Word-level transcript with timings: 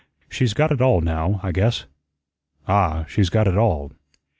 She's 0.31 0.55
got 0.55 0.71
it 0.71 0.81
all 0.81 0.99
now, 1.01 1.39
I 1.43 1.51
guess." 1.51 1.85
"Ah, 2.67 3.05
she's 3.07 3.29
got 3.29 3.47
it 3.47 3.55
all." 3.55 3.91